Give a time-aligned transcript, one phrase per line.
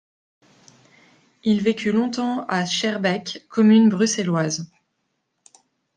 [1.43, 4.67] Il vécut longtemps à Schaerbeek, commune bruxelloise.